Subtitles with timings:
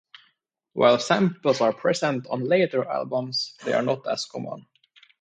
[0.73, 4.65] While samples are present on later albums they are not as common.